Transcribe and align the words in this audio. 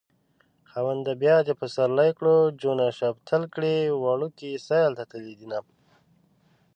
خاونده 0.69 1.11
بيا 1.21 1.35
دې 1.47 1.53
پسرلی 1.61 2.11
کړو 2.17 2.37
جونه 2.61 2.85
شفتل 2.99 3.41
کړي 3.53 3.75
وړکي 4.03 4.51
سيل 4.67 4.91
ته 4.97 5.03
تللي 5.11 5.33
دينه 5.39 5.59